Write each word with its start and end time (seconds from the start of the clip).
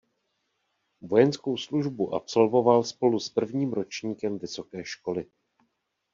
Vojenskou 1.01 1.57
službu 1.57 2.13
absolvoval 2.15 2.83
spolu 2.83 3.19
s 3.19 3.29
prvním 3.29 3.73
ročníkem 3.73 4.37
vysoké 4.37 4.83
školy. 4.85 5.25